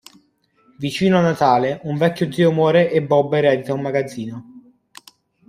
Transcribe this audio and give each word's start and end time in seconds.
Vicino 0.79 1.19
a 1.19 1.21
Natale, 1.21 1.79
un 1.83 1.95
vecchio 1.95 2.31
zio 2.31 2.51
muore 2.51 2.89
e 2.89 3.03
Bob 3.03 3.35
eredita 3.35 3.75
un 3.75 3.81
magazzino. 3.81 4.71